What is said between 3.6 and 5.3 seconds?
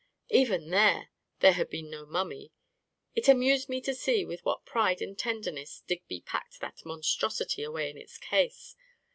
me to see with what pride and